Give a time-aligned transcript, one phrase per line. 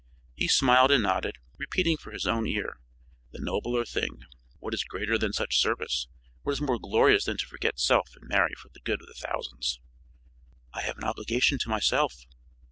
[0.35, 2.79] He smiled and nodded, repeating for his own ear:
[3.33, 4.23] "The nobler thing!
[4.57, 6.07] What is greater than such service
[6.41, 9.13] what is more glorious than to forget self and marry for the good of the
[9.13, 9.79] thousands?"
[10.73, 12.25] "I have an obligation to myself."